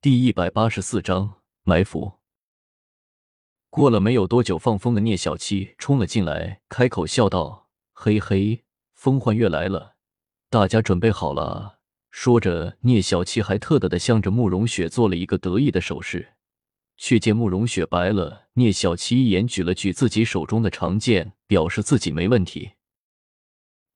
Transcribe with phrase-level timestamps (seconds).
[0.00, 2.20] 第一百八十四章埋伏。
[3.68, 8.62] 过了没有多久，放风的聂小七冲了进来，开口笑道：“嘿嘿，
[8.94, 9.96] 风幻月来了，
[10.48, 11.80] 大家准备好了。”
[12.12, 16.34] 说着，聂小七还特地的向着慕容雪做了一个得意的手势。
[16.96, 22.74] 却见慕容雪白了聂小七一眼，举了举自己手中的长剑，表示自己没问题。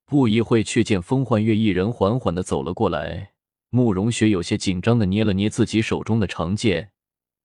[0.05, 3.32] 不一会，却见风幻月一人缓缓的走了过来。
[3.75, 6.91] 慕容雪有些紧张的捏了捏自己手中的长剑，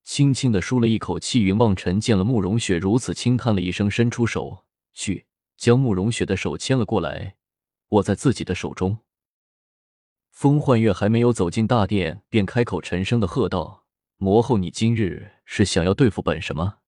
[0.05, 1.43] 轻轻的舒了一口气。
[1.43, 5.25] 云望尘见了慕容雪如此，轻叹了一声，伸出手去
[5.57, 7.37] 将慕容雪的手牵了过来，
[7.89, 8.99] 握在自己的手中。
[10.31, 13.87] 风幻月还没有走进大殿，便开口沉声的喝道
[14.19, 16.81] ：“魔后，你今日是想要对付本什么？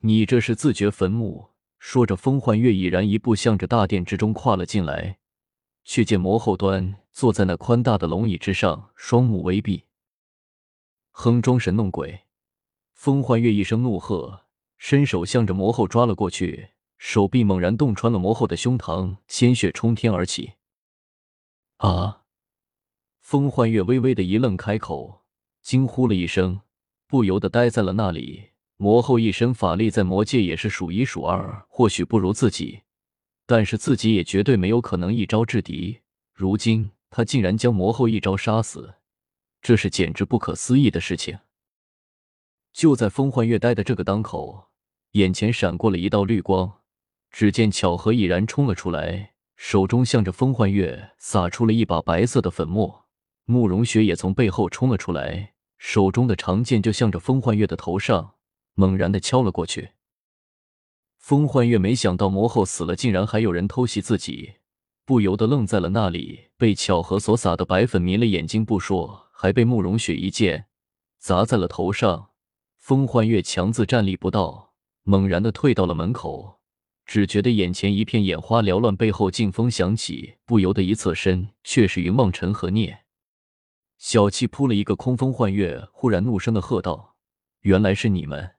[0.00, 5.19] 你这是自掘坟墓！”说着，风幻月已然一步向着大殿之中跨了进来。
[5.84, 9.86] 却见魔后端坐在那宽大的龙椅之上，双目微闭，
[11.10, 12.20] 哼，装神弄鬼。
[12.92, 14.42] 风幻月一声怒喝，
[14.76, 20.52] 伸手向着魔后抓了过去，手臂猛然洞穿了魔后的胸膛，鲜血冲天而起。
[21.78, 22.24] 啊！
[23.20, 25.22] 风幻月微微的一愣，开口
[25.62, 26.60] 惊呼了一声，
[27.06, 28.50] 不由得呆在了那里。
[28.76, 32.82] 魔后一身法力在魔界也是数一数二，或许不如自己。
[33.50, 36.02] 但是自己也绝对没有可能一招制敌。
[36.32, 38.94] 如今他竟然将魔后一招杀死，
[39.60, 41.36] 这是简直不可思议的事情。
[42.72, 44.68] 就在风幻月呆的这个当口，
[45.14, 46.82] 眼前闪过了一道绿光，
[47.32, 53.06] 只见巧合已然冲了出来，手中向着风幻月撒出了一把白色的粉末。
[53.46, 58.34] 慕容雪也从背后冲了出来，手中的长剑就向着风幻月的头上
[58.74, 59.90] 猛然的敲了过去。
[61.20, 64.54] 风幻月没想到魔后死了，竟然还有人偷袭自己，
[65.04, 66.48] 不由得愣在了那里。
[66.56, 70.66] 被巧合所撒的白粉迷了眼睛不说，还被慕容雪一剑
[71.18, 72.30] 砸在了头上。
[72.78, 74.72] 风幻月强自站立不到，
[75.04, 76.58] 猛然的退到了门口，
[77.04, 83.04] 只觉得眼前一片眼花缭乱，背后劲风响起，不由得一侧身，却是云梦尘和聂
[83.98, 85.14] 小七扑了一个空。
[85.14, 87.16] 风幻月忽然怒声的喝道
[87.60, 88.52] ：“原来是你们！”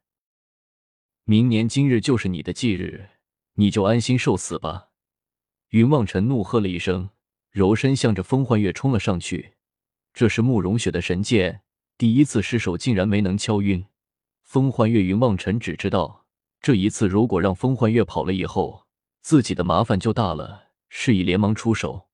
[1.26, 3.10] 明年今日就是你的忌日，
[3.54, 4.90] 你就安心受死吧！
[5.70, 7.12] 云望尘怒喝了一声，
[7.52, 9.54] 柔身向着风幻月冲了上去。
[10.14, 11.62] 这是慕容雪的神剑，
[11.96, 13.86] 第一次失手竟然没能敲晕
[14.42, 15.04] 风幻月。
[15.04, 16.26] 云望尘只知道，
[16.60, 18.88] 这一次如果让风幻月跑了以后，
[19.22, 22.10] 自己的麻烦就大了，示意连忙出手。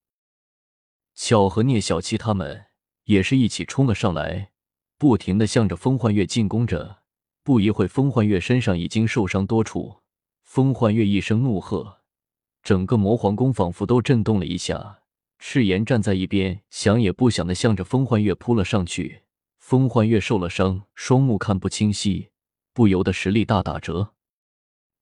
[1.15, 2.65] 巧和聂小七他们
[3.05, 4.51] 也是一起冲了上来，
[4.97, 6.96] 不停的向着风幻月进攻着。
[7.47, 10.01] 不一会，风幻月身上已经受伤多处。
[10.43, 11.99] 风幻月一声怒喝，
[12.61, 14.99] 整个魔皇宫仿佛都震动了一下。
[15.39, 19.21] 赤炎站在一边，想也不想的向着风幻月扑了上去。
[19.59, 22.31] 风幻月受了伤，双目看不清晰，
[22.73, 24.11] 不由得实力大打折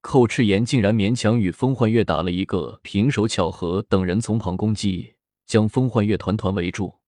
[0.01, 0.27] 扣。
[0.27, 3.27] 赤炎竟然勉强与风幻月打了一个平手。
[3.27, 5.15] 巧合等人从旁攻击，
[5.47, 6.99] 将风幻月团团围住。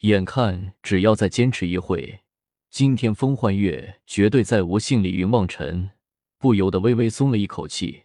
[0.00, 2.20] 眼看只要再坚持一会。
[2.70, 5.10] 今天风幻月绝对再无幸理。
[5.16, 5.90] 云望尘
[6.38, 8.04] 不由得微微松了一口气。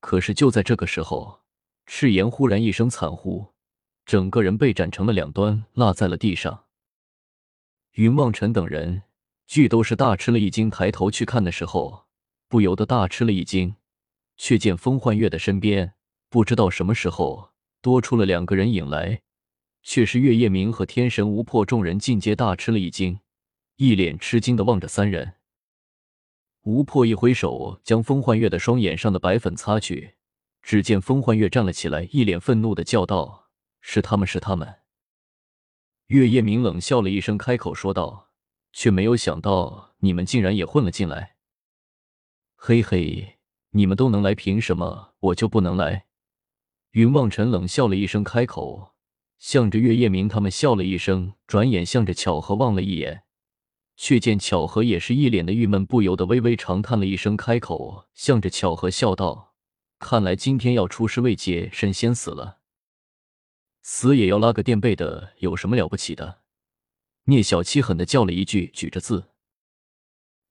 [0.00, 1.42] 可是就在这个时候，
[1.86, 3.52] 赤炎忽然一声惨呼，
[4.04, 6.64] 整个人被斩成了两端，落在了地上。
[7.92, 9.04] 云望尘等人
[9.46, 12.06] 俱都是大吃了一惊，抬头去看的时候，
[12.48, 13.76] 不由得大吃了一惊，
[14.36, 15.94] 却见风幻月的身边，
[16.28, 19.22] 不知道什么时候多出了两个人影来，
[19.84, 21.64] 却是月夜明和天神无破。
[21.64, 23.20] 众人尽皆大吃了一惊。
[23.76, 25.34] 一脸吃惊的望着三人，
[26.62, 30.14] 吴破一挥手，将风幻月的双眼上的白粉擦去。
[30.62, 33.50] 只见风幻月站了起来，一脸愤怒的叫道
[33.82, 34.76] ：“是他们，是他们！”
[36.06, 38.30] 月夜明冷笑了一声，开口说道
[38.72, 41.34] ：“却没有想到你们竟然也混了进来。”
[42.54, 46.06] 嘿嘿，你们都能来，凭什么我就不能来？
[46.92, 48.94] 云望尘冷笑了一声，开口，
[49.36, 53.23] 向着月夜明他们笑了一声，转眼向着巧合望了一眼。
[53.96, 59.54] 却见巧合也是一脸的郁闷，不由得微微长叹了一声，开口向着巧合笑道
[59.98, 62.58] ：“看来今天要出师未捷身先死了，
[63.82, 66.42] 死也要拉个垫背的，有什么了不起的？”
[67.26, 69.30] 聂小七狠的叫了一句，举着字，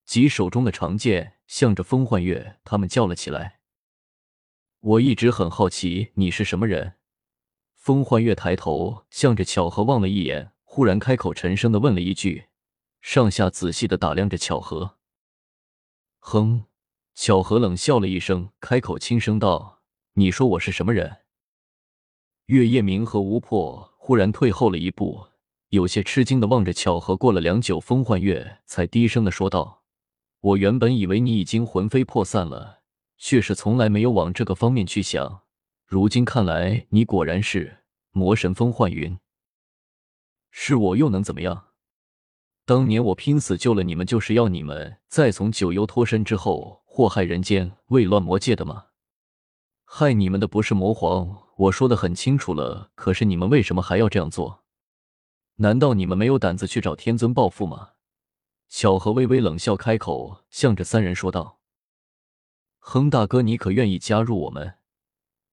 [0.05, 3.59] 及手中的长剑，向着风幻月他们叫了起来
[4.79, 6.93] ：“我一直很好奇你是什么人。”
[7.75, 12.45] 风幻月抬头向着巧合望了一眼，忽然开口沉声的问了一句。
[13.03, 14.95] 上下仔细的打量着巧合，
[16.19, 16.63] 哼，
[17.13, 19.81] 巧合冷笑了一声，开口轻声道
[20.15, 21.17] ：“你说我是什么人？”
[22.47, 25.27] 月夜明和吴破忽然退后了一步，
[25.67, 27.17] 有些吃惊的望着巧合。
[27.17, 29.83] 过了良久，风幻月才低声的说道
[30.39, 32.83] ：“我原本以为你已经魂飞魄散了，
[33.17, 35.41] 却是从来没有往这个方面去想。
[35.85, 39.19] 如今看来，你果然是魔神风幻云。
[40.49, 41.72] 是我又能怎么样？
[42.65, 48.85] 当年我拼死救了你们，就是要你们在从九幽脱身之后祸害人间、为乱魔界的吗？
[49.83, 52.89] 害你们的不是魔皇，我说的很清楚了。
[52.95, 54.63] 可是你们为什么还要这样做？”
[55.57, 57.89] 难道你们没有胆子去找天尊报复吗？
[58.69, 61.59] 巧合微微冷笑开口，向着三人说道
[62.79, 64.75] ：“哼，大哥，你可愿意加入我们？”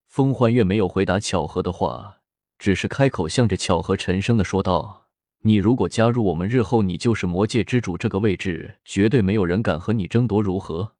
[0.07, 2.21] 风幻月没有回答巧合的话，
[2.57, 5.00] 只是开口向着巧合沉声的说道
[5.43, 10.93] ：“你如果加入我们，日后你就是魔界之主这个位置，绝对没有人敢和你争夺，如何？”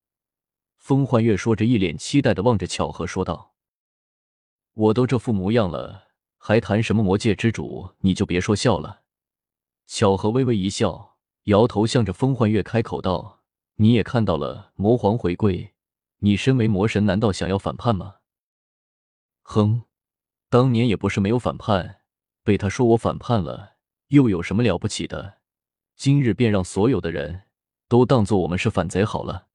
[0.77, 3.53] 风幻月说着，一脸期待的望着巧合说道
[4.73, 6.09] ：“我都这副模样了。”
[6.43, 7.91] 还谈什么魔界之主？
[7.99, 9.01] 你就别说笑了。
[9.85, 13.43] 巧合微微一笑，摇头，向着风幻月开口道
[13.77, 15.75] ：“你也看到了魔皇回归，
[16.17, 18.15] 你身为魔神，难道想要反叛吗？”
[19.43, 19.83] 哼，
[20.49, 22.01] 当年也不是没有反叛，
[22.43, 23.70] 被他说我反叛了，
[24.11, 25.39] 又有什么了不起的？
[25.95, 27.43] 今日便让所有的人
[27.87, 29.47] 都当做我们是反贼好了。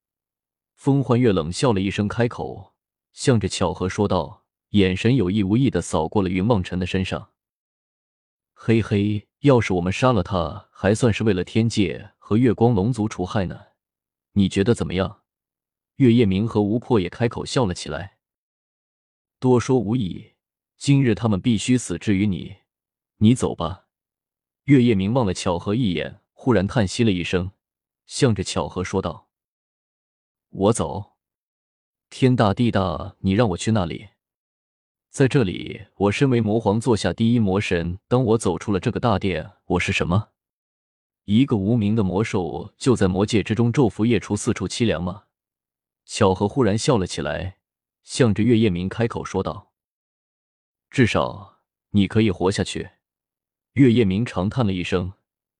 [0.73, 2.73] 风幻月冷笑了一声，开口，
[3.13, 4.45] 向着巧合说道。
[4.71, 7.31] 眼神有意无意的扫过了云望尘的身上。
[8.51, 13.57] 嘿嘿，要是我们杀了他，还算是为了天界和月光龙族除害呢。
[14.33, 15.21] 你觉得怎么样？
[15.97, 18.17] 月夜明和吴破也开口笑了起来。
[19.39, 20.33] 多说无益，
[20.77, 21.97] 今日他们必须死。
[21.97, 22.57] 至于你，
[23.17, 23.86] 你走吧。
[24.67, 27.51] 月夜明望了巧合一眼，忽然叹息了一声，
[28.05, 29.29] 向着巧合说道
[30.51, 31.13] ：“我走？
[32.09, 34.09] 天大地大，你让我去那里？”
[35.09, 37.99] 在这里，我身为魔皇，坐下第一魔神。
[38.09, 40.31] 当我走出了这个大殿，我是什么？
[41.23, 45.27] 一个无名的魔兽，就在魔界之中昼伏夜出，四处凄凉吗？
[46.03, 47.59] 巧合忽然笑了起来，
[48.03, 49.71] 向着月夜明开口说道
[50.91, 51.61] ：“至少
[51.91, 52.89] 你可以活下去。”
[53.77, 55.13] 月夜明长叹了一声，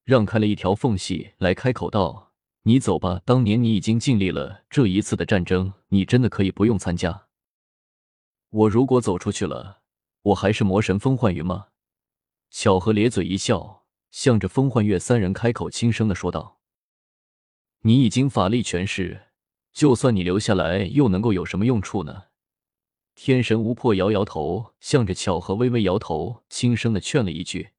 [0.04, 2.32] 让开了一条缝隙来开口道
[2.66, 7.28] ：“你走吧，当年你已经尽力了，这一次的战争，你真的可以不用参加。”
[8.50, 9.82] 我如果走出去了，
[10.24, 11.68] 我还是魔神风幻云吗？
[12.50, 16.58] 巧合咧嘴一笑，向着风幻月三人开口轻声的说道
[17.86, 19.26] ：“你已经法力全失，
[19.72, 22.24] 就算你留下来，又能够有什么用处呢？”
[23.14, 27.70] 天神无破摇摇头，向着巧合微微摇头，轻声的劝了一句：“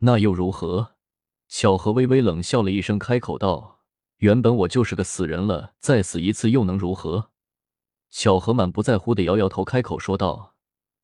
[0.00, 0.96] 那又如何？”
[1.48, 3.80] 巧合微微冷笑了一声，开口道
[4.18, 7.30] ：“原本我就是个死人了，再死一次又能如何？”
[8.10, 10.54] 巧合满不在乎的摇摇头，开口说道：“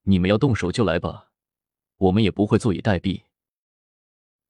[0.05, 1.31] 你们要动手就来吧，
[1.97, 3.23] 我们也不会坐以待毙。”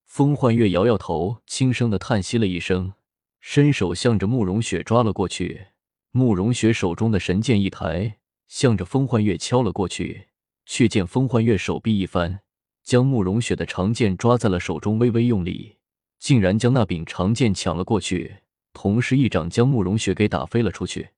[0.05, 2.93] 风幻月摇摇头，轻声的叹息了一声，
[3.39, 5.67] 伸手向着慕容雪抓了过去。
[6.11, 10.29] 慕容雪手中的神剑一抬，向着风幻月敲了过去，
[10.65, 12.41] 却见风幻月手臂一翻，
[12.87, 15.75] 将慕容雪的长剑抓在了手中，微微用力，
[16.19, 18.37] 竟然将那柄长剑抢了过去，
[18.71, 21.09] 同时一掌将慕容雪给打飞了出去。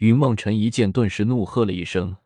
[0.00, 2.18] 云望尘一见，顿时怒喝了一声，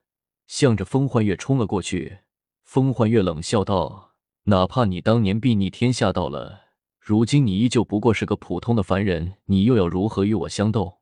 [0.49, 2.19] 向着风幻月冲了过去。
[2.65, 4.17] 风幻月冷笑道
[4.51, 10.99] ：“哪怕你当年睥睨天下到了，如今你依旧不过是个普通的凡人，你又要如何与我相斗？”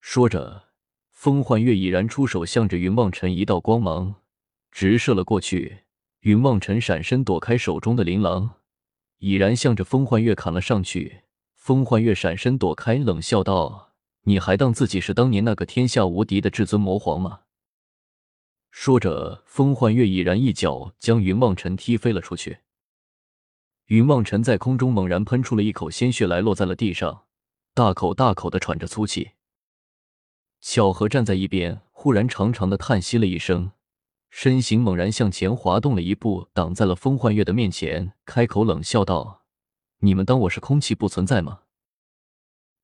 [0.00, 0.68] 说着，
[1.10, 4.14] 风幻月已然出手，向着云望尘一道光芒
[4.70, 5.86] 直射了过去。
[6.20, 8.56] 云望尘闪身躲开手中的琳琅，
[9.18, 11.22] 已然向着风幻月砍了上去。
[11.54, 13.94] 风幻月闪身躲开，冷笑道。
[14.22, 17.40] 你还当自己是当年那个天下无敌的至尊魔皇吗？
[18.70, 22.58] 说着，风幻月已然一脚将云望尘踢飞了出去。
[23.86, 27.24] 云望尘在空中猛然喷出了一口鲜血来，落在了地上，
[27.72, 29.30] 大口大口的喘着粗气。
[30.60, 33.70] 巧合站在一边，忽然长长的叹息了一声，
[34.30, 39.44] 身形猛然向前滑动了一步，挡在了风幻月的面前，开口冷笑道
[40.00, 41.62] ：“你们当我是空气不存在吗？”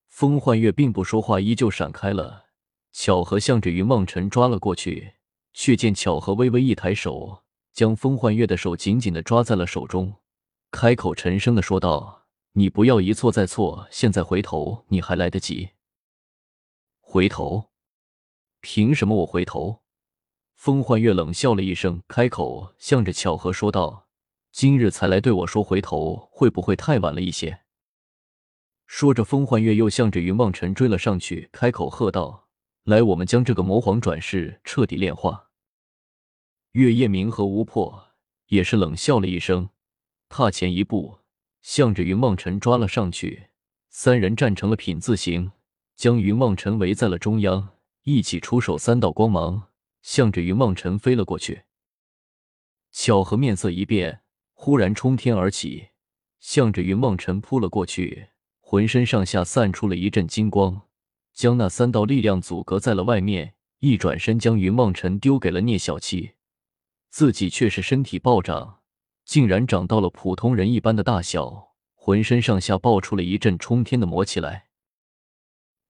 [0.09, 2.47] 风幻月并不说话，依旧闪开了。
[2.93, 5.15] 巧合向着云梦辰抓了过去，
[5.53, 10.15] 却见巧合微微一抬手，将风幻月的手紧紧的抓在了手中，
[10.71, 15.71] 开口沉声的说道：“你不要一错再错，现在回头你还来得及。”
[17.01, 17.71] 回头？
[18.61, 19.84] 凭什么我回头？
[20.55, 24.09] 风幻月冷笑了一声，开口向着巧合说道
[24.51, 27.61] ：“今日才来对我说回头，会不会太晚了一些？”
[28.87, 32.49] 说着，风幻月又向着云望尘追了上去，开口喝道
[32.85, 35.51] ：“来，我们将这个魔皇转世，彻底炼化。”
[36.73, 38.09] 月夜明和巫破
[38.47, 39.71] 也是冷笑了一声，
[40.29, 41.21] 踏前一步，
[41.63, 43.49] 向着云望尘抓了上去。
[43.91, 45.53] 三人站成了品字形，
[45.95, 47.71] 将云望尘围在了中央，
[48.03, 49.69] 一起出手，三道光芒
[50.05, 51.63] 向着云梦辰飞了过去。
[52.93, 54.21] 巧合面色一变，
[54.53, 55.89] 忽然冲天而起，
[56.41, 58.29] 向着云梦辰扑了过去，
[58.61, 60.83] 浑身上下散出了一阵金光，
[61.33, 63.55] 将那三道力量阻隔在了外面。
[63.79, 66.33] 一转身，将云梦辰丢给了聂小七，
[67.09, 68.81] 自己却是身体暴涨，
[69.25, 71.75] 竟然长到了普通人一般的大小。
[71.95, 74.67] 浑身上下爆出了一阵冲天的魔气来。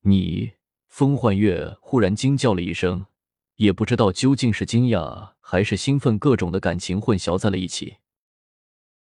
[0.02, 0.52] 你，
[0.86, 3.06] 风幻月忽然惊叫了一声，
[3.56, 7.96] 也不知道究竟是惊讶还是兴奋，各种的感情混淆在了一起。